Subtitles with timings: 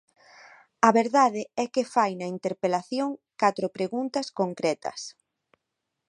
[0.87, 3.09] A verdade é que fai na interpelación
[3.41, 5.01] catro preguntas concretas.